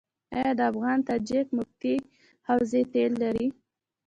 آیا 0.35 0.51
د 0.57 0.61
افغان 0.71 0.99
تاجک 1.07 1.47
نفتي 1.57 1.95
حوزه 2.47 2.81
تیل 2.93 3.11
لري؟ 3.23 3.47